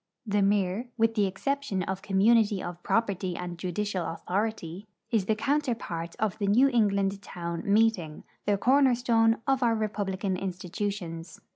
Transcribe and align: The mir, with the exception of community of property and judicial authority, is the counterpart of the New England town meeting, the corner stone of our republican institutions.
The 0.25 0.41
mir, 0.41 0.87
with 0.97 1.13
the 1.13 1.27
exception 1.27 1.83
of 1.83 2.01
community 2.01 2.59
of 2.63 2.81
property 2.81 3.35
and 3.37 3.55
judicial 3.55 4.07
authority, 4.07 4.87
is 5.11 5.25
the 5.27 5.35
counterpart 5.35 6.15
of 6.17 6.39
the 6.39 6.47
New 6.47 6.69
England 6.69 7.21
town 7.21 7.61
meeting, 7.71 8.23
the 8.47 8.57
corner 8.57 8.95
stone 8.95 9.37
of 9.45 9.61
our 9.61 9.75
republican 9.75 10.37
institutions. 10.37 11.39